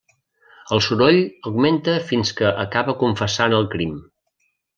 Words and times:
El 0.77 0.79
soroll 0.85 1.19
augmenta 1.49 1.95
fins 2.07 2.31
que 2.41 2.49
acaba 2.65 2.97
confessant 3.05 3.55
el 3.61 3.71
crim. 3.77 3.95